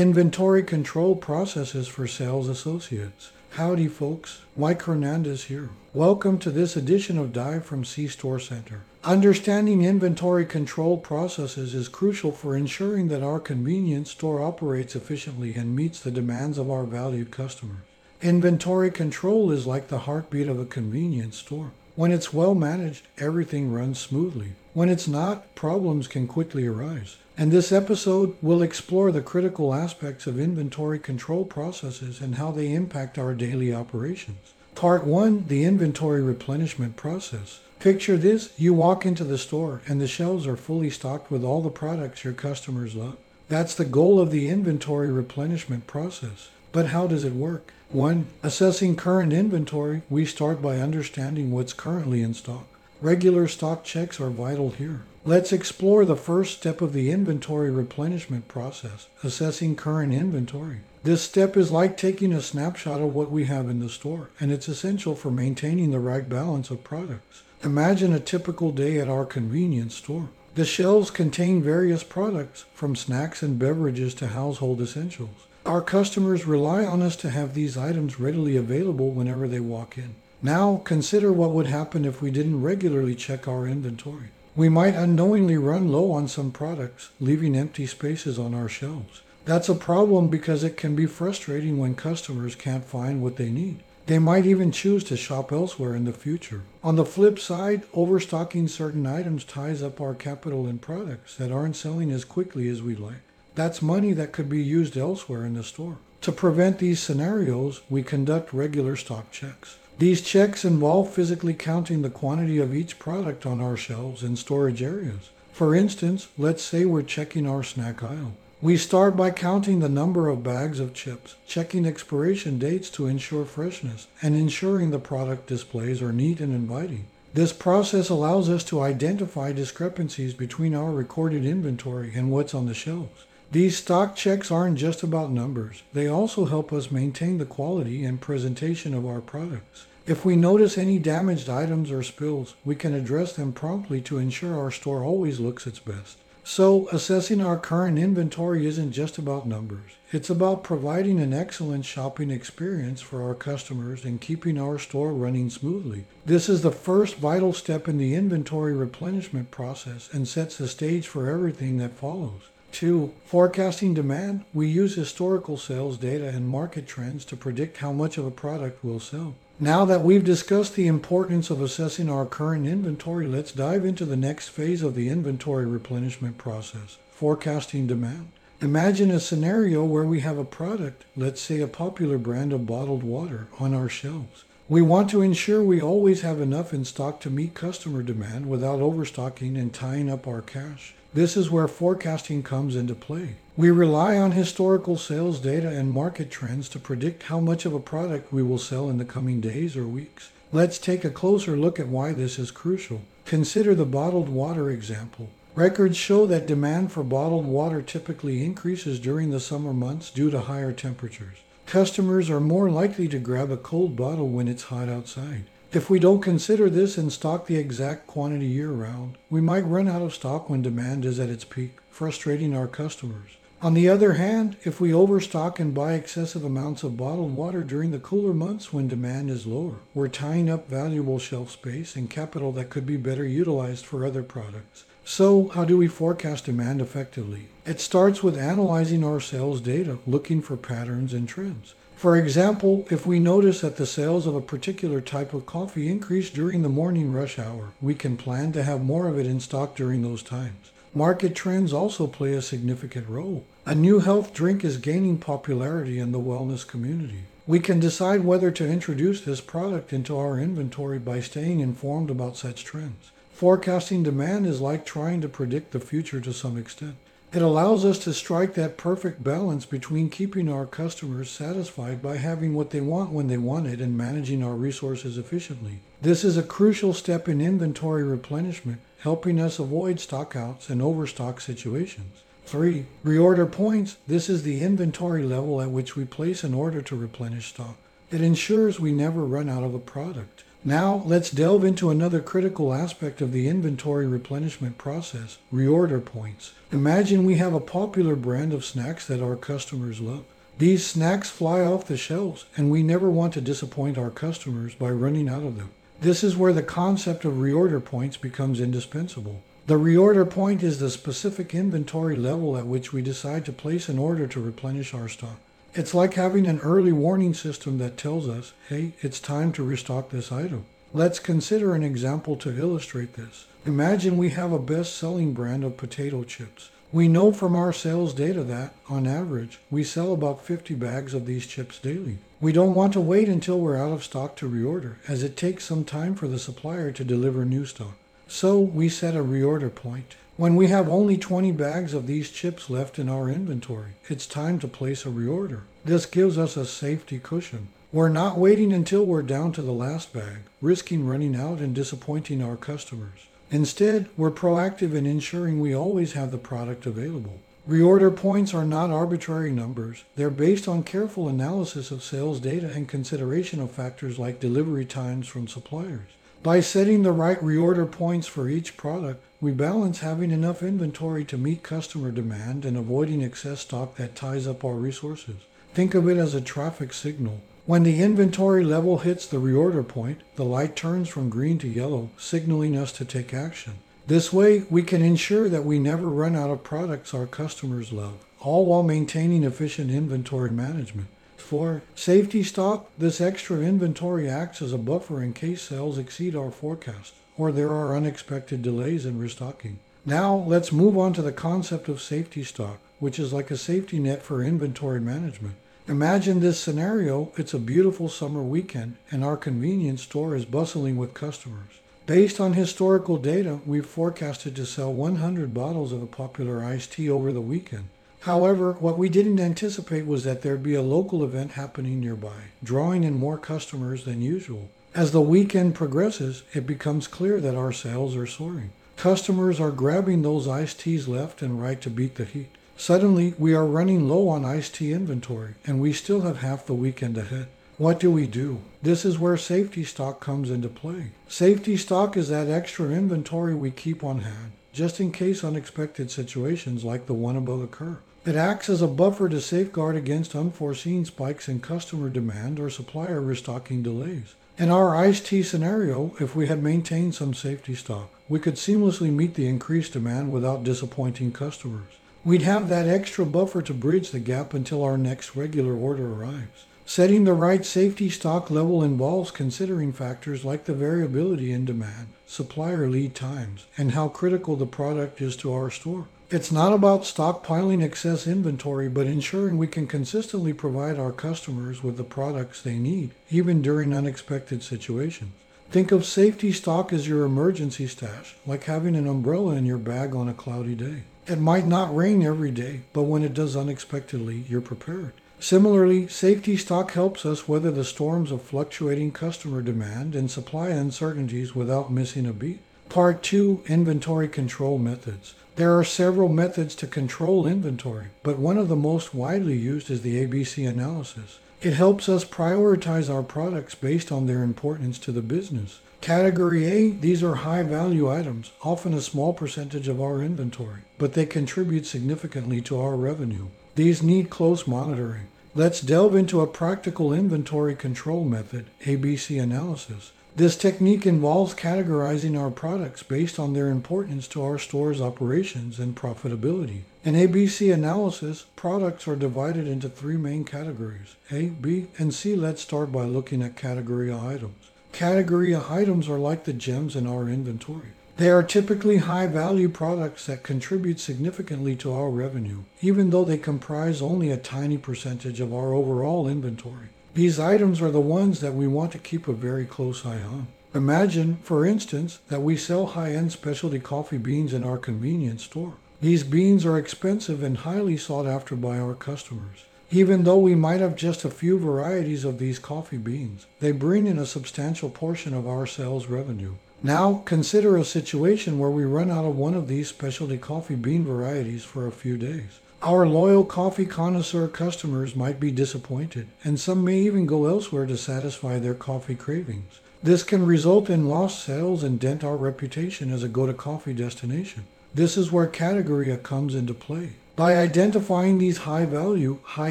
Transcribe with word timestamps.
Inventory 0.00 0.62
control 0.62 1.14
processes 1.14 1.86
for 1.86 2.06
sales 2.06 2.48
associates. 2.48 3.32
Howdy, 3.50 3.88
folks. 3.88 4.40
Mike 4.56 4.80
Hernandez 4.80 5.44
here. 5.44 5.68
Welcome 5.92 6.38
to 6.38 6.50
this 6.50 6.74
edition 6.74 7.18
of 7.18 7.34
Dive 7.34 7.66
from 7.66 7.84
C 7.84 8.08
Store 8.08 8.40
Center. 8.40 8.80
Understanding 9.04 9.84
inventory 9.84 10.46
control 10.46 10.96
processes 10.96 11.74
is 11.74 11.90
crucial 11.90 12.32
for 12.32 12.56
ensuring 12.56 13.08
that 13.08 13.22
our 13.22 13.38
convenience 13.38 14.12
store 14.12 14.42
operates 14.42 14.96
efficiently 14.96 15.52
and 15.52 15.76
meets 15.76 16.00
the 16.00 16.10
demands 16.10 16.56
of 16.56 16.70
our 16.70 16.84
valued 16.84 17.30
customers. 17.30 17.82
Inventory 18.22 18.90
control 18.90 19.50
is 19.50 19.66
like 19.66 19.88
the 19.88 20.06
heartbeat 20.08 20.48
of 20.48 20.58
a 20.58 20.64
convenience 20.64 21.36
store. 21.36 21.72
When 21.94 22.10
it's 22.10 22.32
well 22.32 22.54
managed, 22.54 23.06
everything 23.18 23.70
runs 23.70 23.98
smoothly. 23.98 24.52
When 24.72 24.88
it's 24.88 25.08
not, 25.08 25.56
problems 25.56 26.06
can 26.06 26.28
quickly 26.28 26.64
arise. 26.64 27.16
And 27.36 27.50
this 27.50 27.72
episode 27.72 28.36
will 28.40 28.62
explore 28.62 29.10
the 29.10 29.20
critical 29.20 29.74
aspects 29.74 30.28
of 30.28 30.38
inventory 30.38 31.00
control 31.00 31.44
processes 31.44 32.20
and 32.20 32.36
how 32.36 32.52
they 32.52 32.72
impact 32.72 33.18
our 33.18 33.34
daily 33.34 33.74
operations. 33.74 34.52
Part 34.76 35.04
1 35.04 35.46
The 35.48 35.64
Inventory 35.64 36.22
Replenishment 36.22 36.94
Process. 36.94 37.60
Picture 37.80 38.16
this 38.16 38.52
you 38.56 38.72
walk 38.72 39.04
into 39.04 39.24
the 39.24 39.38
store 39.38 39.80
and 39.88 40.00
the 40.00 40.06
shelves 40.06 40.46
are 40.46 40.56
fully 40.56 40.90
stocked 40.90 41.32
with 41.32 41.42
all 41.42 41.62
the 41.62 41.70
products 41.70 42.22
your 42.22 42.34
customers 42.34 42.94
love. 42.94 43.16
That's 43.48 43.74
the 43.74 43.84
goal 43.84 44.20
of 44.20 44.30
the 44.30 44.48
inventory 44.48 45.10
replenishment 45.10 45.88
process. 45.88 46.50
But 46.70 46.86
how 46.86 47.08
does 47.08 47.24
it 47.24 47.32
work? 47.32 47.72
1. 47.88 48.26
Assessing 48.44 48.94
current 48.94 49.32
inventory, 49.32 50.02
we 50.08 50.24
start 50.24 50.62
by 50.62 50.78
understanding 50.78 51.50
what's 51.50 51.72
currently 51.72 52.22
in 52.22 52.34
stock. 52.34 52.66
Regular 53.02 53.48
stock 53.48 53.82
checks 53.82 54.20
are 54.20 54.28
vital 54.28 54.72
here. 54.72 55.00
Let's 55.24 55.54
explore 55.54 56.04
the 56.04 56.16
first 56.16 56.58
step 56.58 56.82
of 56.82 56.92
the 56.92 57.10
inventory 57.10 57.70
replenishment 57.70 58.46
process, 58.46 59.06
assessing 59.24 59.74
current 59.74 60.12
inventory. 60.12 60.80
This 61.02 61.22
step 61.22 61.56
is 61.56 61.70
like 61.70 61.96
taking 61.96 62.30
a 62.30 62.42
snapshot 62.42 63.00
of 63.00 63.14
what 63.14 63.30
we 63.30 63.44
have 63.44 63.70
in 63.70 63.80
the 63.80 63.88
store, 63.88 64.28
and 64.38 64.52
it's 64.52 64.68
essential 64.68 65.14
for 65.14 65.30
maintaining 65.30 65.92
the 65.92 65.98
right 65.98 66.28
balance 66.28 66.70
of 66.70 66.84
products. 66.84 67.42
Imagine 67.64 68.12
a 68.12 68.20
typical 68.20 68.70
day 68.70 68.98
at 68.98 69.08
our 69.08 69.24
convenience 69.24 69.94
store. 69.94 70.28
The 70.54 70.66
shelves 70.66 71.10
contain 71.10 71.62
various 71.62 72.04
products, 72.04 72.66
from 72.74 72.96
snacks 72.96 73.42
and 73.42 73.58
beverages 73.58 74.12
to 74.16 74.26
household 74.26 74.82
essentials. 74.82 75.46
Our 75.64 75.80
customers 75.80 76.46
rely 76.46 76.84
on 76.84 77.00
us 77.00 77.16
to 77.16 77.30
have 77.30 77.54
these 77.54 77.78
items 77.78 78.20
readily 78.20 78.58
available 78.58 79.10
whenever 79.10 79.48
they 79.48 79.60
walk 79.60 79.96
in. 79.96 80.16
Now, 80.42 80.80
consider 80.84 81.32
what 81.32 81.50
would 81.50 81.66
happen 81.66 82.04
if 82.06 82.22
we 82.22 82.30
didn't 82.30 82.62
regularly 82.62 83.14
check 83.14 83.46
our 83.46 83.66
inventory. 83.66 84.28
We 84.56 84.68
might 84.68 84.94
unknowingly 84.94 85.58
run 85.58 85.92
low 85.92 86.12
on 86.12 86.28
some 86.28 86.50
products, 86.50 87.10
leaving 87.20 87.54
empty 87.54 87.86
spaces 87.86 88.38
on 88.38 88.54
our 88.54 88.68
shelves. 88.68 89.20
That's 89.44 89.68
a 89.68 89.74
problem 89.74 90.28
because 90.28 90.64
it 90.64 90.76
can 90.76 90.96
be 90.96 91.06
frustrating 91.06 91.78
when 91.78 91.94
customers 91.94 92.54
can't 92.54 92.84
find 92.84 93.22
what 93.22 93.36
they 93.36 93.50
need. 93.50 93.82
They 94.06 94.18
might 94.18 94.46
even 94.46 94.72
choose 94.72 95.04
to 95.04 95.16
shop 95.16 95.52
elsewhere 95.52 95.94
in 95.94 96.04
the 96.04 96.12
future. 96.12 96.62
On 96.82 96.96
the 96.96 97.04
flip 97.04 97.38
side, 97.38 97.82
overstocking 97.94 98.66
certain 98.66 99.06
items 99.06 99.44
ties 99.44 99.82
up 99.82 100.00
our 100.00 100.14
capital 100.14 100.66
in 100.66 100.78
products 100.78 101.36
that 101.36 101.52
aren't 101.52 101.76
selling 101.76 102.10
as 102.10 102.24
quickly 102.24 102.68
as 102.68 102.82
we'd 102.82 102.98
like. 102.98 103.22
That's 103.54 103.82
money 103.82 104.12
that 104.14 104.32
could 104.32 104.48
be 104.48 104.62
used 104.62 104.96
elsewhere 104.96 105.44
in 105.44 105.54
the 105.54 105.62
store. 105.62 105.98
To 106.22 106.32
prevent 106.32 106.78
these 106.78 107.00
scenarios, 107.00 107.82
we 107.88 108.02
conduct 108.02 108.52
regular 108.52 108.96
stock 108.96 109.30
checks. 109.30 109.76
These 110.00 110.22
checks 110.22 110.64
involve 110.64 111.10
physically 111.10 111.52
counting 111.52 112.00
the 112.00 112.08
quantity 112.08 112.56
of 112.56 112.74
each 112.74 112.98
product 112.98 113.44
on 113.44 113.60
our 113.60 113.76
shelves 113.76 114.22
and 114.22 114.38
storage 114.38 114.82
areas. 114.82 115.28
For 115.52 115.74
instance, 115.74 116.28
let's 116.38 116.62
say 116.62 116.86
we're 116.86 117.02
checking 117.02 117.46
our 117.46 117.62
snack 117.62 118.02
aisle. 118.02 118.32
We 118.62 118.78
start 118.78 119.14
by 119.14 119.30
counting 119.30 119.80
the 119.80 119.90
number 119.90 120.28
of 120.28 120.42
bags 120.42 120.80
of 120.80 120.94
chips, 120.94 121.34
checking 121.46 121.84
expiration 121.84 122.58
dates 122.58 122.88
to 122.92 123.08
ensure 123.08 123.44
freshness, 123.44 124.06
and 124.22 124.34
ensuring 124.34 124.90
the 124.90 124.98
product 124.98 125.46
displays 125.46 126.00
are 126.00 126.14
neat 126.14 126.40
and 126.40 126.54
inviting. 126.54 127.04
This 127.34 127.52
process 127.52 128.08
allows 128.08 128.48
us 128.48 128.64
to 128.64 128.80
identify 128.80 129.52
discrepancies 129.52 130.32
between 130.32 130.74
our 130.74 130.92
recorded 130.92 131.44
inventory 131.44 132.12
and 132.14 132.30
what's 132.30 132.54
on 132.54 132.64
the 132.64 132.72
shelves. 132.72 133.26
These 133.52 133.76
stock 133.76 134.16
checks 134.16 134.50
aren't 134.50 134.78
just 134.78 135.02
about 135.02 135.30
numbers, 135.30 135.82
they 135.92 136.06
also 136.06 136.46
help 136.46 136.72
us 136.72 136.90
maintain 136.90 137.36
the 137.36 137.44
quality 137.44 138.02
and 138.02 138.18
presentation 138.18 138.94
of 138.94 139.04
our 139.04 139.20
products. 139.20 139.84
If 140.10 140.24
we 140.24 140.34
notice 140.34 140.76
any 140.76 140.98
damaged 140.98 141.48
items 141.48 141.92
or 141.92 142.02
spills, 142.02 142.56
we 142.64 142.74
can 142.74 142.94
address 142.94 143.34
them 143.34 143.52
promptly 143.52 144.00
to 144.00 144.18
ensure 144.18 144.58
our 144.58 144.72
store 144.72 145.04
always 145.04 145.38
looks 145.38 145.68
its 145.68 145.78
best. 145.78 146.18
So, 146.42 146.88
assessing 146.90 147.40
our 147.40 147.56
current 147.56 147.96
inventory 147.96 148.66
isn't 148.66 148.90
just 148.90 149.18
about 149.18 149.46
numbers. 149.46 149.92
It's 150.10 150.28
about 150.28 150.64
providing 150.64 151.20
an 151.20 151.32
excellent 151.32 151.84
shopping 151.84 152.32
experience 152.32 153.00
for 153.00 153.22
our 153.22 153.36
customers 153.36 154.04
and 154.04 154.20
keeping 154.20 154.58
our 154.58 154.80
store 154.80 155.12
running 155.12 155.48
smoothly. 155.48 156.06
This 156.26 156.48
is 156.48 156.62
the 156.62 156.72
first 156.72 157.14
vital 157.18 157.52
step 157.52 157.86
in 157.86 157.96
the 157.96 158.16
inventory 158.16 158.72
replenishment 158.72 159.52
process 159.52 160.10
and 160.12 160.26
sets 160.26 160.56
the 160.56 160.66
stage 160.66 161.06
for 161.06 161.30
everything 161.30 161.76
that 161.76 161.96
follows. 161.96 162.50
2. 162.72 163.12
Forecasting 163.26 163.94
demand. 163.94 164.44
We 164.52 164.66
use 164.66 164.96
historical 164.96 165.56
sales 165.56 165.98
data 165.98 166.26
and 166.26 166.48
market 166.48 166.88
trends 166.88 167.24
to 167.26 167.36
predict 167.36 167.76
how 167.76 167.92
much 167.92 168.18
of 168.18 168.26
a 168.26 168.32
product 168.32 168.82
will 168.82 168.98
sell. 168.98 169.36
Now 169.62 169.84
that 169.84 170.02
we've 170.02 170.24
discussed 170.24 170.74
the 170.74 170.86
importance 170.86 171.50
of 171.50 171.60
assessing 171.60 172.08
our 172.08 172.24
current 172.24 172.66
inventory, 172.66 173.26
let's 173.26 173.52
dive 173.52 173.84
into 173.84 174.06
the 174.06 174.16
next 174.16 174.48
phase 174.48 174.80
of 174.82 174.94
the 174.94 175.10
inventory 175.10 175.66
replenishment 175.66 176.38
process, 176.38 176.96
forecasting 177.10 177.86
demand. 177.86 178.32
Imagine 178.62 179.10
a 179.10 179.20
scenario 179.20 179.84
where 179.84 180.06
we 180.06 180.20
have 180.20 180.38
a 180.38 180.46
product, 180.46 181.04
let's 181.14 181.42
say 181.42 181.60
a 181.60 181.68
popular 181.68 182.16
brand 182.16 182.54
of 182.54 182.64
bottled 182.64 183.02
water, 183.02 183.48
on 183.58 183.74
our 183.74 183.90
shelves. 183.90 184.44
We 184.66 184.80
want 184.80 185.10
to 185.10 185.20
ensure 185.20 185.62
we 185.62 185.82
always 185.82 186.22
have 186.22 186.40
enough 186.40 186.72
in 186.72 186.86
stock 186.86 187.20
to 187.20 187.28
meet 187.28 187.52
customer 187.52 188.02
demand 188.02 188.46
without 188.46 188.80
overstocking 188.80 189.58
and 189.58 189.74
tying 189.74 190.08
up 190.08 190.26
our 190.26 190.40
cash. 190.40 190.94
This 191.12 191.36
is 191.36 191.50
where 191.50 191.66
forecasting 191.66 192.44
comes 192.44 192.76
into 192.76 192.94
play. 192.94 193.34
We 193.56 193.72
rely 193.72 194.16
on 194.16 194.30
historical 194.30 194.96
sales 194.96 195.40
data 195.40 195.68
and 195.68 195.90
market 195.90 196.30
trends 196.30 196.68
to 196.68 196.78
predict 196.78 197.24
how 197.24 197.40
much 197.40 197.66
of 197.66 197.74
a 197.74 197.80
product 197.80 198.32
we 198.32 198.44
will 198.44 198.58
sell 198.58 198.88
in 198.88 198.98
the 198.98 199.04
coming 199.04 199.40
days 199.40 199.76
or 199.76 199.88
weeks. 199.88 200.30
Let's 200.52 200.78
take 200.78 201.04
a 201.04 201.10
closer 201.10 201.56
look 201.56 201.80
at 201.80 201.88
why 201.88 202.12
this 202.12 202.38
is 202.38 202.52
crucial. 202.52 203.02
Consider 203.24 203.74
the 203.74 203.84
bottled 203.84 204.28
water 204.28 204.70
example. 204.70 205.30
Records 205.56 205.96
show 205.96 206.26
that 206.26 206.46
demand 206.46 206.92
for 206.92 207.02
bottled 207.02 207.46
water 207.46 207.82
typically 207.82 208.44
increases 208.44 209.00
during 209.00 209.30
the 209.30 209.40
summer 209.40 209.72
months 209.72 210.12
due 210.12 210.30
to 210.30 210.42
higher 210.42 210.72
temperatures. 210.72 211.38
Customers 211.66 212.30
are 212.30 212.40
more 212.40 212.70
likely 212.70 213.08
to 213.08 213.18
grab 213.18 213.50
a 213.50 213.56
cold 213.56 213.96
bottle 213.96 214.28
when 214.28 214.46
it's 214.46 214.64
hot 214.64 214.88
outside. 214.88 215.46
If 215.72 215.88
we 215.88 216.00
don't 216.00 216.20
consider 216.20 216.68
this 216.68 216.98
and 216.98 217.12
stock 217.12 217.46
the 217.46 217.54
exact 217.54 218.08
quantity 218.08 218.46
year 218.46 218.72
round, 218.72 219.16
we 219.30 219.40
might 219.40 219.60
run 219.60 219.86
out 219.86 220.02
of 220.02 220.12
stock 220.12 220.50
when 220.50 220.62
demand 220.62 221.04
is 221.04 221.20
at 221.20 221.28
its 221.28 221.44
peak, 221.44 221.76
frustrating 221.90 222.56
our 222.56 222.66
customers. 222.66 223.36
On 223.62 223.74
the 223.74 223.88
other 223.88 224.14
hand, 224.14 224.56
if 224.64 224.80
we 224.80 224.92
overstock 224.92 225.60
and 225.60 225.72
buy 225.72 225.92
excessive 225.92 226.42
amounts 226.42 226.82
of 226.82 226.96
bottled 226.96 227.36
water 227.36 227.62
during 227.62 227.92
the 227.92 228.00
cooler 228.00 228.34
months 228.34 228.72
when 228.72 228.88
demand 228.88 229.30
is 229.30 229.46
lower, 229.46 229.76
we're 229.94 230.08
tying 230.08 230.50
up 230.50 230.68
valuable 230.68 231.20
shelf 231.20 231.52
space 231.52 231.94
and 231.94 232.10
capital 232.10 232.50
that 232.52 232.70
could 232.70 232.84
be 232.84 232.96
better 232.96 233.24
utilized 233.24 233.86
for 233.86 234.04
other 234.04 234.24
products. 234.24 234.86
So, 235.04 235.50
how 235.50 235.64
do 235.64 235.76
we 235.76 235.86
forecast 235.86 236.46
demand 236.46 236.80
effectively? 236.80 237.46
It 237.64 237.80
starts 237.80 238.24
with 238.24 238.36
analyzing 238.36 239.04
our 239.04 239.20
sales 239.20 239.60
data, 239.60 239.98
looking 240.04 240.42
for 240.42 240.56
patterns 240.56 241.14
and 241.14 241.28
trends. 241.28 241.74
For 242.00 242.16
example, 242.16 242.86
if 242.88 243.06
we 243.06 243.18
notice 243.18 243.60
that 243.60 243.76
the 243.76 243.84
sales 243.84 244.26
of 244.26 244.34
a 244.34 244.40
particular 244.40 245.02
type 245.02 245.34
of 245.34 245.44
coffee 245.44 245.86
increase 245.86 246.30
during 246.30 246.62
the 246.62 246.70
morning 246.70 247.12
rush 247.12 247.38
hour, 247.38 247.72
we 247.78 247.94
can 247.94 248.16
plan 248.16 248.52
to 248.52 248.62
have 248.62 248.82
more 248.82 249.06
of 249.06 249.18
it 249.18 249.26
in 249.26 249.38
stock 249.38 249.76
during 249.76 250.00
those 250.00 250.22
times. 250.22 250.70
Market 250.94 251.34
trends 251.34 251.74
also 251.74 252.06
play 252.06 252.32
a 252.32 252.40
significant 252.40 253.06
role. 253.06 253.44
A 253.66 253.74
new 253.74 253.98
health 253.98 254.32
drink 254.32 254.64
is 254.64 254.78
gaining 254.78 255.18
popularity 255.18 255.98
in 255.98 256.10
the 256.10 256.18
wellness 256.18 256.66
community. 256.66 257.24
We 257.46 257.60
can 257.60 257.80
decide 257.80 258.24
whether 258.24 258.50
to 258.50 258.66
introduce 258.66 259.20
this 259.20 259.42
product 259.42 259.92
into 259.92 260.16
our 260.16 260.38
inventory 260.38 260.98
by 260.98 261.20
staying 261.20 261.60
informed 261.60 262.08
about 262.08 262.38
such 262.38 262.64
trends. 262.64 263.10
Forecasting 263.30 264.04
demand 264.04 264.46
is 264.46 264.62
like 264.62 264.86
trying 264.86 265.20
to 265.20 265.28
predict 265.28 265.72
the 265.72 265.80
future 265.80 266.22
to 266.22 266.32
some 266.32 266.56
extent. 266.56 266.96
It 267.32 267.42
allows 267.42 267.84
us 267.84 268.00
to 268.00 268.12
strike 268.12 268.54
that 268.54 268.76
perfect 268.76 269.22
balance 269.22 269.64
between 269.64 270.10
keeping 270.10 270.48
our 270.48 270.66
customers 270.66 271.30
satisfied 271.30 272.02
by 272.02 272.16
having 272.16 272.54
what 272.54 272.70
they 272.70 272.80
want 272.80 273.12
when 273.12 273.28
they 273.28 273.36
want 273.36 273.68
it 273.68 273.80
and 273.80 273.96
managing 273.96 274.42
our 274.42 274.54
resources 274.54 275.16
efficiently. 275.16 275.78
This 276.02 276.24
is 276.24 276.36
a 276.36 276.42
crucial 276.42 276.92
step 276.92 277.28
in 277.28 277.40
inventory 277.40 278.02
replenishment, 278.02 278.80
helping 278.98 279.40
us 279.40 279.60
avoid 279.60 279.98
stockouts 279.98 280.70
and 280.70 280.82
overstock 280.82 281.40
situations. 281.40 282.24
3. 282.46 282.86
Reorder 283.04 283.50
points. 283.50 283.96
This 284.08 284.28
is 284.28 284.42
the 284.42 284.60
inventory 284.60 285.22
level 285.22 285.62
at 285.62 285.70
which 285.70 285.94
we 285.94 286.04
place 286.04 286.42
an 286.42 286.52
order 286.52 286.82
to 286.82 286.96
replenish 286.96 287.50
stock. 287.50 287.76
It 288.10 288.22
ensures 288.22 288.80
we 288.80 288.90
never 288.90 289.24
run 289.24 289.48
out 289.48 289.62
of 289.62 289.72
a 289.72 289.78
product. 289.78 290.42
Now, 290.64 291.02
let's 291.06 291.30
delve 291.30 291.64
into 291.64 291.88
another 291.88 292.20
critical 292.20 292.74
aspect 292.74 293.22
of 293.22 293.32
the 293.32 293.48
inventory 293.48 294.06
replenishment 294.06 294.76
process 294.76 295.38
reorder 295.50 296.04
points. 296.04 296.52
Imagine 296.70 297.24
we 297.24 297.36
have 297.36 297.54
a 297.54 297.60
popular 297.60 298.14
brand 298.14 298.52
of 298.52 298.64
snacks 298.64 299.06
that 299.06 299.22
our 299.22 299.36
customers 299.36 300.00
love. 300.00 300.24
These 300.58 300.86
snacks 300.86 301.30
fly 301.30 301.62
off 301.62 301.86
the 301.86 301.96
shelves, 301.96 302.44
and 302.58 302.70
we 302.70 302.82
never 302.82 303.08
want 303.08 303.32
to 303.34 303.40
disappoint 303.40 303.96
our 303.96 304.10
customers 304.10 304.74
by 304.74 304.90
running 304.90 305.30
out 305.30 305.44
of 305.44 305.56
them. 305.56 305.70
This 306.02 306.22
is 306.22 306.36
where 306.36 306.52
the 306.52 306.62
concept 306.62 307.24
of 307.24 307.34
reorder 307.34 307.82
points 307.82 308.18
becomes 308.18 308.60
indispensable. 308.60 309.42
The 309.66 309.78
reorder 309.78 310.28
point 310.28 310.62
is 310.62 310.78
the 310.78 310.90
specific 310.90 311.54
inventory 311.54 312.16
level 312.16 312.58
at 312.58 312.66
which 312.66 312.92
we 312.92 313.00
decide 313.00 313.46
to 313.46 313.52
place 313.52 313.88
an 313.88 313.98
order 313.98 314.26
to 314.26 314.40
replenish 314.40 314.92
our 314.92 315.08
stock. 315.08 315.38
It's 315.72 315.94
like 315.94 316.14
having 316.14 316.48
an 316.48 316.58
early 316.60 316.90
warning 316.90 317.32
system 317.32 317.78
that 317.78 317.96
tells 317.96 318.28
us, 318.28 318.52
hey, 318.68 318.92
it's 319.02 319.20
time 319.20 319.52
to 319.52 319.62
restock 319.62 320.10
this 320.10 320.32
item. 320.32 320.64
Let's 320.92 321.20
consider 321.20 321.76
an 321.76 321.84
example 321.84 322.34
to 322.38 322.58
illustrate 322.58 323.14
this. 323.14 323.46
Imagine 323.64 324.16
we 324.16 324.30
have 324.30 324.50
a 324.50 324.58
best 324.58 324.96
selling 324.96 325.32
brand 325.32 325.62
of 325.62 325.76
potato 325.76 326.24
chips. 326.24 326.70
We 326.90 327.06
know 327.06 327.30
from 327.30 327.54
our 327.54 327.72
sales 327.72 328.12
data 328.12 328.42
that, 328.42 328.74
on 328.88 329.06
average, 329.06 329.60
we 329.70 329.84
sell 329.84 330.12
about 330.12 330.44
50 330.44 330.74
bags 330.74 331.14
of 331.14 331.24
these 331.24 331.46
chips 331.46 331.78
daily. 331.78 332.18
We 332.40 332.50
don't 332.50 332.74
want 332.74 332.92
to 332.94 333.00
wait 333.00 333.28
until 333.28 333.60
we're 333.60 333.76
out 333.76 333.92
of 333.92 334.02
stock 334.02 334.34
to 334.36 334.50
reorder, 334.50 334.96
as 335.06 335.22
it 335.22 335.36
takes 335.36 335.62
some 335.62 335.84
time 335.84 336.16
for 336.16 336.26
the 336.26 336.40
supplier 336.40 336.90
to 336.90 337.04
deliver 337.04 337.44
new 337.44 337.64
stock. 337.64 337.94
So 338.26 338.58
we 338.58 338.88
set 338.88 339.14
a 339.14 339.22
reorder 339.22 339.72
point. 339.72 340.16
When 340.36 340.56
we 340.56 340.68
have 340.68 340.88
only 340.88 341.18
20 341.18 341.52
bags 341.52 341.92
of 341.92 342.06
these 342.06 342.30
chips 342.30 342.70
left 342.70 342.98
in 342.98 343.08
our 343.08 343.28
inventory, 343.28 343.92
it's 344.08 344.26
time 344.26 344.58
to 344.60 344.68
place 344.68 345.04
a 345.04 345.10
reorder. 345.10 345.62
This 345.84 346.06
gives 346.06 346.38
us 346.38 346.56
a 346.56 346.64
safety 346.64 347.18
cushion. 347.18 347.68
We're 347.92 348.08
not 348.08 348.38
waiting 348.38 348.72
until 348.72 349.04
we're 349.04 349.22
down 349.22 349.52
to 349.52 349.62
the 349.62 349.72
last 349.72 350.12
bag, 350.12 350.38
risking 350.62 351.06
running 351.06 351.36
out 351.36 351.58
and 351.58 351.74
disappointing 351.74 352.42
our 352.42 352.56
customers. 352.56 353.26
Instead, 353.50 354.08
we're 354.16 354.30
proactive 354.30 354.94
in 354.94 355.06
ensuring 355.06 355.60
we 355.60 355.74
always 355.74 356.12
have 356.12 356.30
the 356.30 356.38
product 356.38 356.86
available. 356.86 357.40
Reorder 357.68 358.14
points 358.14 358.54
are 358.54 358.64
not 358.64 358.90
arbitrary 358.90 359.50
numbers. 359.50 360.04
They're 360.16 360.30
based 360.30 360.66
on 360.68 360.84
careful 360.84 361.28
analysis 361.28 361.90
of 361.90 362.02
sales 362.02 362.40
data 362.40 362.70
and 362.72 362.88
consideration 362.88 363.60
of 363.60 363.72
factors 363.72 364.18
like 364.18 364.40
delivery 364.40 364.84
times 364.86 365.28
from 365.28 365.48
suppliers. 365.48 366.08
By 366.42 366.60
setting 366.60 367.02
the 367.02 367.12
right 367.12 367.38
reorder 367.40 367.90
points 367.90 368.26
for 368.26 368.48
each 368.48 368.76
product, 368.76 369.22
we 369.42 369.50
balance 369.52 370.00
having 370.00 370.30
enough 370.30 370.62
inventory 370.62 371.24
to 371.24 371.38
meet 371.38 371.62
customer 371.62 372.10
demand 372.10 372.66
and 372.66 372.76
avoiding 372.76 373.22
excess 373.22 373.60
stock 373.60 373.96
that 373.96 374.14
ties 374.14 374.46
up 374.46 374.62
our 374.62 374.74
resources. 374.74 375.36
Think 375.72 375.94
of 375.94 376.06
it 376.08 376.18
as 376.18 376.34
a 376.34 376.42
traffic 376.42 376.92
signal. 376.92 377.40
When 377.64 377.84
the 377.84 378.02
inventory 378.02 378.64
level 378.64 378.98
hits 378.98 379.24
the 379.24 379.38
reorder 379.38 379.86
point, 379.86 380.20
the 380.36 380.44
light 380.44 380.76
turns 380.76 381.08
from 381.08 381.30
green 381.30 381.58
to 381.60 381.68
yellow, 381.68 382.10
signaling 382.18 382.76
us 382.76 382.92
to 382.92 383.04
take 383.06 383.32
action. 383.32 383.74
This 384.06 384.30
way, 384.30 384.64
we 384.68 384.82
can 384.82 385.00
ensure 385.00 385.48
that 385.48 385.64
we 385.64 385.78
never 385.78 386.08
run 386.08 386.36
out 386.36 386.50
of 386.50 386.62
products 386.62 387.14
our 387.14 387.26
customers 387.26 387.92
love, 387.92 388.24
all 388.40 388.66
while 388.66 388.82
maintaining 388.82 389.44
efficient 389.44 389.90
inventory 389.90 390.50
management. 390.50 391.08
For 391.36 391.82
safety 391.94 392.42
stock, 392.42 392.90
this 392.98 393.20
extra 393.20 393.60
inventory 393.60 394.28
acts 394.28 394.60
as 394.60 394.72
a 394.74 394.78
buffer 394.78 395.22
in 395.22 395.32
case 395.32 395.62
sales 395.62 395.96
exceed 395.96 396.36
our 396.36 396.50
forecast 396.50 397.14
or 397.40 397.50
there 397.50 397.70
are 397.70 397.96
unexpected 397.96 398.60
delays 398.60 399.06
in 399.06 399.18
restocking. 399.18 399.78
Now, 400.04 400.44
let's 400.46 400.72
move 400.72 400.98
on 400.98 401.14
to 401.14 401.22
the 401.22 401.32
concept 401.32 401.88
of 401.88 402.02
safety 402.02 402.44
stock, 402.44 402.78
which 402.98 403.18
is 403.18 403.32
like 403.32 403.50
a 403.50 403.56
safety 403.56 403.98
net 403.98 404.22
for 404.22 404.44
inventory 404.44 405.00
management. 405.00 405.54
Imagine 405.88 406.40
this 406.40 406.60
scenario 406.60 407.32
it's 407.38 407.54
a 407.54 407.58
beautiful 407.58 408.10
summer 408.10 408.42
weekend, 408.42 408.96
and 409.10 409.24
our 409.24 409.38
convenience 409.38 410.02
store 410.02 410.36
is 410.36 410.44
bustling 410.44 410.98
with 410.98 411.14
customers. 411.14 411.80
Based 412.04 412.40
on 412.40 412.52
historical 412.52 413.16
data, 413.16 413.60
we've 413.64 413.86
forecasted 413.86 414.54
to 414.56 414.66
sell 414.66 414.92
100 414.92 415.54
bottles 415.54 415.92
of 415.92 416.02
a 416.02 416.06
popular 416.06 416.62
iced 416.62 416.92
tea 416.92 417.08
over 417.08 417.32
the 417.32 417.40
weekend. 417.40 417.88
However, 418.20 418.72
what 418.80 418.98
we 418.98 419.08
didn't 419.08 419.40
anticipate 419.40 420.04
was 420.04 420.24
that 420.24 420.42
there'd 420.42 420.62
be 420.62 420.74
a 420.74 420.82
local 420.82 421.24
event 421.24 421.52
happening 421.52 422.00
nearby, 422.00 422.50
drawing 422.62 423.02
in 423.02 423.18
more 423.18 423.38
customers 423.38 424.04
than 424.04 424.20
usual. 424.20 424.68
As 424.92 425.12
the 425.12 425.20
weekend 425.20 425.76
progresses, 425.76 426.42
it 426.52 426.66
becomes 426.66 427.06
clear 427.06 427.40
that 427.40 427.54
our 427.54 427.70
sales 427.70 428.16
are 428.16 428.26
soaring. 428.26 428.72
Customers 428.96 429.60
are 429.60 429.70
grabbing 429.70 430.22
those 430.22 430.48
iced 430.48 430.80
teas 430.80 431.06
left 431.06 431.42
and 431.42 431.62
right 431.62 431.80
to 431.82 431.88
beat 431.88 432.16
the 432.16 432.24
heat. 432.24 432.48
Suddenly, 432.76 433.34
we 433.38 433.54
are 433.54 433.64
running 433.64 434.08
low 434.08 434.28
on 434.28 434.44
iced 434.44 434.74
tea 434.74 434.92
inventory, 434.92 435.54
and 435.64 435.80
we 435.80 435.92
still 435.92 436.22
have 436.22 436.38
half 436.38 436.66
the 436.66 436.74
weekend 436.74 437.16
ahead. 437.16 437.46
What 437.78 438.00
do 438.00 438.10
we 438.10 438.26
do? 438.26 438.62
This 438.82 439.04
is 439.04 439.16
where 439.16 439.36
safety 439.36 439.84
stock 439.84 440.18
comes 440.18 440.50
into 440.50 440.68
play. 440.68 441.12
Safety 441.28 441.76
stock 441.76 442.16
is 442.16 442.28
that 442.28 442.48
extra 442.48 442.90
inventory 442.90 443.54
we 443.54 443.70
keep 443.70 444.02
on 444.02 444.22
hand, 444.22 444.52
just 444.72 444.98
in 444.98 445.12
case 445.12 445.44
unexpected 445.44 446.10
situations 446.10 446.84
like 446.84 447.06
the 447.06 447.14
one 447.14 447.36
above 447.36 447.62
occur. 447.62 447.98
It 448.26 448.34
acts 448.34 448.68
as 448.68 448.82
a 448.82 448.88
buffer 448.88 449.28
to 449.28 449.40
safeguard 449.40 449.94
against 449.94 450.34
unforeseen 450.34 451.04
spikes 451.04 451.48
in 451.48 451.60
customer 451.60 452.08
demand 452.08 452.58
or 452.58 452.68
supplier 452.70 453.20
restocking 453.20 453.82
delays. 453.82 454.34
In 454.60 454.68
our 454.70 454.94
iced 454.94 455.24
tea 455.24 455.42
scenario, 455.42 456.14
if 456.20 456.36
we 456.36 456.48
had 456.48 456.62
maintained 456.62 457.14
some 457.14 457.32
safety 457.32 457.74
stock, 457.74 458.10
we 458.28 458.38
could 458.38 458.56
seamlessly 458.56 459.10
meet 459.10 459.32
the 459.32 459.46
increased 459.46 459.94
demand 459.94 460.32
without 460.32 460.64
disappointing 460.64 461.32
customers. 461.32 461.94
We'd 462.26 462.42
have 462.42 462.68
that 462.68 462.86
extra 462.86 463.24
buffer 463.24 463.62
to 463.62 463.72
bridge 463.72 464.10
the 464.10 464.20
gap 464.20 464.52
until 464.52 464.84
our 464.84 464.98
next 464.98 465.34
regular 465.34 465.72
order 465.72 466.12
arrives. 466.12 466.66
Setting 466.84 467.24
the 467.24 467.32
right 467.32 467.64
safety 467.64 468.10
stock 468.10 468.50
level 468.50 468.84
involves 468.84 469.30
considering 469.30 469.94
factors 469.94 470.44
like 470.44 470.66
the 470.66 470.74
variability 470.74 471.52
in 471.52 471.64
demand, 471.64 472.08
supplier 472.26 472.86
lead 472.86 473.14
times, 473.14 473.64
and 473.78 473.92
how 473.92 474.08
critical 474.08 474.56
the 474.56 474.66
product 474.66 475.22
is 475.22 475.36
to 475.36 475.54
our 475.54 475.70
store. 475.70 476.06
It's 476.32 476.52
not 476.52 476.72
about 476.72 477.02
stockpiling 477.02 477.82
excess 477.82 478.24
inventory, 478.24 478.88
but 478.88 479.08
ensuring 479.08 479.58
we 479.58 479.66
can 479.66 479.88
consistently 479.88 480.52
provide 480.52 480.96
our 480.96 481.10
customers 481.10 481.82
with 481.82 481.96
the 481.96 482.04
products 482.04 482.62
they 482.62 482.78
need, 482.78 483.10
even 483.32 483.62
during 483.62 483.92
unexpected 483.92 484.62
situations. 484.62 485.32
Think 485.72 485.90
of 485.90 486.04
safety 486.04 486.52
stock 486.52 486.92
as 486.92 487.08
your 487.08 487.24
emergency 487.24 487.88
stash, 487.88 488.36
like 488.46 488.64
having 488.64 488.94
an 488.94 489.08
umbrella 489.08 489.56
in 489.56 489.66
your 489.66 489.78
bag 489.78 490.14
on 490.14 490.28
a 490.28 490.32
cloudy 490.32 490.76
day. 490.76 491.02
It 491.26 491.40
might 491.40 491.66
not 491.66 491.94
rain 491.94 492.22
every 492.22 492.52
day, 492.52 492.82
but 492.92 493.02
when 493.02 493.24
it 493.24 493.34
does 493.34 493.56
unexpectedly, 493.56 494.44
you're 494.48 494.60
prepared. 494.60 495.14
Similarly, 495.40 496.06
safety 496.06 496.56
stock 496.56 496.92
helps 496.92 497.26
us 497.26 497.48
weather 497.48 497.72
the 497.72 497.82
storms 497.82 498.30
of 498.30 498.40
fluctuating 498.40 499.10
customer 499.10 499.62
demand 499.62 500.14
and 500.14 500.30
supply 500.30 500.68
uncertainties 500.68 501.56
without 501.56 501.90
missing 501.90 502.26
a 502.26 502.32
beat. 502.32 502.60
Part 502.88 503.24
2 503.24 503.64
Inventory 503.66 504.28
Control 504.28 504.78
Methods. 504.78 505.34
There 505.60 505.78
are 505.78 505.84
several 505.84 506.30
methods 506.30 506.74
to 506.76 506.86
control 506.86 507.46
inventory, 507.46 508.06
but 508.22 508.38
one 508.38 508.56
of 508.56 508.68
the 508.68 508.76
most 508.76 509.14
widely 509.14 509.58
used 509.58 509.90
is 509.90 510.00
the 510.00 510.26
ABC 510.26 510.66
analysis. 510.66 511.38
It 511.60 511.74
helps 511.74 512.08
us 512.08 512.24
prioritize 512.24 513.14
our 513.14 513.22
products 513.22 513.74
based 513.74 514.10
on 514.10 514.24
their 514.24 514.42
importance 514.42 514.98
to 515.00 515.12
the 515.12 515.20
business. 515.20 515.80
Category 516.00 516.64
A, 516.64 516.90
these 516.92 517.22
are 517.22 517.34
high 517.34 517.62
value 517.62 518.10
items, 518.10 518.52
often 518.62 518.94
a 518.94 519.02
small 519.02 519.34
percentage 519.34 519.86
of 519.86 520.00
our 520.00 520.22
inventory, 520.22 520.80
but 520.96 521.12
they 521.12 521.26
contribute 521.26 521.84
significantly 521.84 522.62
to 522.62 522.80
our 522.80 522.96
revenue. 522.96 523.48
These 523.74 524.02
need 524.02 524.30
close 524.30 524.66
monitoring. 524.66 525.26
Let's 525.54 525.82
delve 525.82 526.14
into 526.14 526.40
a 526.40 526.46
practical 526.46 527.12
inventory 527.12 527.76
control 527.76 528.24
method, 528.24 528.70
ABC 528.86 529.38
analysis. 529.38 530.12
This 530.36 530.56
technique 530.56 531.06
involves 531.06 531.54
categorizing 531.54 532.38
our 532.38 532.50
products 532.50 533.02
based 533.02 533.38
on 533.38 533.52
their 533.52 533.68
importance 533.68 534.28
to 534.28 534.42
our 534.42 534.58
store's 534.58 535.00
operations 535.00 535.78
and 535.80 535.96
profitability. 535.96 536.82
In 537.04 537.14
ABC 537.14 537.72
analysis, 537.72 538.46
products 538.56 539.08
are 539.08 539.16
divided 539.16 539.66
into 539.66 539.88
three 539.88 540.16
main 540.16 540.44
categories 540.44 541.16
A, 541.30 541.46
B, 541.46 541.88
and 541.98 542.14
C. 542.14 542.36
Let's 542.36 542.62
start 542.62 542.92
by 542.92 543.04
looking 543.04 543.42
at 543.42 543.56
category 543.56 544.12
items. 544.12 544.70
Category 544.92 545.56
items 545.56 546.08
are 546.08 546.18
like 546.18 546.44
the 546.44 546.52
gems 546.52 546.94
in 546.94 547.06
our 547.06 547.28
inventory. 547.28 547.92
They 548.16 548.30
are 548.30 548.42
typically 548.42 548.98
high 548.98 549.26
value 549.26 549.68
products 549.68 550.26
that 550.26 550.42
contribute 550.42 551.00
significantly 551.00 551.74
to 551.76 551.92
our 551.92 552.10
revenue, 552.10 552.64
even 552.82 553.10
though 553.10 553.24
they 553.24 553.38
comprise 553.38 554.02
only 554.02 554.30
a 554.30 554.36
tiny 554.36 554.76
percentage 554.76 555.40
of 555.40 555.54
our 555.54 555.72
overall 555.72 556.28
inventory. 556.28 556.88
These 557.14 557.40
items 557.40 557.82
are 557.82 557.90
the 557.90 558.00
ones 558.00 558.40
that 558.40 558.54
we 558.54 558.68
want 558.68 558.92
to 558.92 558.98
keep 558.98 559.26
a 559.26 559.32
very 559.32 559.66
close 559.66 560.06
eye 560.06 560.22
on. 560.22 560.46
Imagine, 560.74 561.38
for 561.42 561.66
instance, 561.66 562.20
that 562.28 562.42
we 562.42 562.56
sell 562.56 562.86
high-end 562.86 563.32
specialty 563.32 563.80
coffee 563.80 564.18
beans 564.18 564.54
in 564.54 564.62
our 564.62 564.78
convenience 564.78 565.42
store. 565.42 565.74
These 566.00 566.22
beans 566.22 566.64
are 566.64 566.78
expensive 566.78 567.42
and 567.42 567.58
highly 567.58 567.96
sought 567.96 568.26
after 568.26 568.54
by 568.54 568.78
our 568.78 568.94
customers. 568.94 569.64
Even 569.90 570.22
though 570.22 570.38
we 570.38 570.54
might 570.54 570.80
have 570.80 570.94
just 570.94 571.24
a 571.24 571.30
few 571.30 571.58
varieties 571.58 572.24
of 572.24 572.38
these 572.38 572.60
coffee 572.60 572.96
beans, 572.96 573.46
they 573.58 573.72
bring 573.72 574.06
in 574.06 574.18
a 574.18 574.24
substantial 574.24 574.88
portion 574.88 575.34
of 575.34 575.48
our 575.48 575.66
sales 575.66 576.06
revenue. 576.06 576.54
Now, 576.80 577.22
consider 577.26 577.76
a 577.76 577.84
situation 577.84 578.60
where 578.60 578.70
we 578.70 578.84
run 578.84 579.10
out 579.10 579.24
of 579.24 579.36
one 579.36 579.54
of 579.54 579.66
these 579.66 579.88
specialty 579.88 580.38
coffee 580.38 580.76
bean 580.76 581.04
varieties 581.04 581.64
for 581.64 581.88
a 581.88 581.92
few 581.92 582.16
days. 582.16 582.60
Our 582.82 583.06
loyal 583.06 583.44
coffee 583.44 583.84
connoisseur 583.84 584.48
customers 584.48 585.14
might 585.14 585.38
be 585.38 585.50
disappointed, 585.50 586.28
and 586.42 586.58
some 586.58 586.82
may 586.82 587.00
even 587.00 587.26
go 587.26 587.44
elsewhere 587.44 587.84
to 587.84 587.98
satisfy 587.98 588.58
their 588.58 588.72
coffee 588.72 589.14
cravings. 589.14 589.80
This 590.02 590.22
can 590.22 590.46
result 590.46 590.88
in 590.88 591.06
lost 591.06 591.44
sales 591.44 591.82
and 591.82 592.00
dent 592.00 592.24
our 592.24 592.38
reputation 592.38 593.12
as 593.12 593.22
a 593.22 593.28
go 593.28 593.46
to 593.46 593.52
coffee 593.52 593.92
destination. 593.92 594.64
This 594.94 595.18
is 595.18 595.30
where 595.30 595.46
Category 595.46 596.10
A 596.10 596.16
comes 596.16 596.54
into 596.54 596.72
play. 596.72 597.10
By 597.36 597.56
identifying 597.56 598.38
these 598.38 598.58
high 598.58 598.86
value, 598.86 599.40
high 599.42 599.70